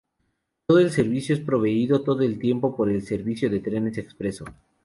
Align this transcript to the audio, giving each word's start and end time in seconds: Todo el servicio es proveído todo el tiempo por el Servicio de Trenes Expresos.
Todo 0.65 0.79
el 0.79 0.89
servicio 0.89 1.35
es 1.35 1.41
proveído 1.41 2.03
todo 2.03 2.23
el 2.23 2.39
tiempo 2.39 2.75
por 2.75 2.89
el 2.89 3.03
Servicio 3.03 3.51
de 3.51 3.59
Trenes 3.59 3.99
Expresos. 3.99 4.49